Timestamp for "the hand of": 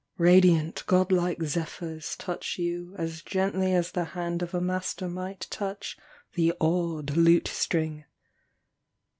3.91-4.51